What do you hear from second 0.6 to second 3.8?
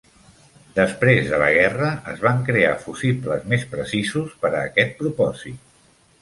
Després de la guerra es van crear fusibles més